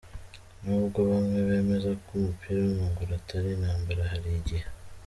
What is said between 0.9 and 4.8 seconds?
bamwe bemeza ko umupira w’amaguru atari intambara, hari igihe.